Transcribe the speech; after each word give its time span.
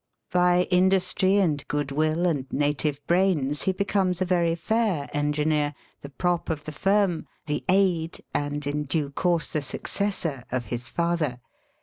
By 0.31 0.63
industry 0.71 1.35
and 1.37 1.63
good 1.67 1.91
will 1.91 2.25
and 2.25 2.51
native 2.51 3.05
brains 3.05 3.61
he 3.61 3.71
becomes 3.71 4.19
a 4.19 4.25
very 4.25 4.55
fair 4.55 5.07
en 5.13 5.31
gineer, 5.31 5.75
the 6.01 6.09
prop 6.09 6.49
of 6.49 6.63
the 6.63 6.71
firm, 6.71 7.27
the 7.45 7.63
aid, 7.69 8.19
and 8.33 8.65
in 8.65 8.85
due 8.85 9.11
course 9.11 9.53
the 9.53 9.61
successor, 9.61 10.43
of 10.51 10.65
his 10.65 10.89
father. 10.89 11.39